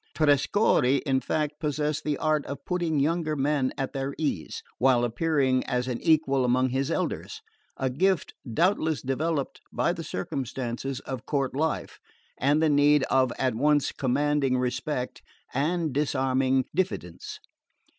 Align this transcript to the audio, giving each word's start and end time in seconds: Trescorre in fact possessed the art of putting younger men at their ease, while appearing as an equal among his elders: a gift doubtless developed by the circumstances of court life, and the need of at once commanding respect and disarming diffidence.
Trescorre 0.15 0.99
in 1.05 1.19
fact 1.19 1.59
possessed 1.59 2.03
the 2.03 2.17
art 2.17 2.43
of 2.47 2.65
putting 2.65 2.97
younger 2.99 3.35
men 3.35 3.71
at 3.77 3.93
their 3.93 4.15
ease, 4.17 4.63
while 4.79 5.03
appearing 5.03 5.63
as 5.67 5.87
an 5.87 6.01
equal 6.01 6.43
among 6.43 6.69
his 6.69 6.89
elders: 6.89 7.39
a 7.77 7.87
gift 7.87 8.33
doubtless 8.51 9.03
developed 9.03 9.61
by 9.71 9.93
the 9.93 10.03
circumstances 10.03 11.01
of 11.01 11.27
court 11.27 11.55
life, 11.55 11.99
and 12.39 12.63
the 12.63 12.67
need 12.69 13.03
of 13.11 13.31
at 13.37 13.53
once 13.53 13.91
commanding 13.91 14.57
respect 14.57 15.21
and 15.53 15.93
disarming 15.93 16.65
diffidence. 16.75 17.37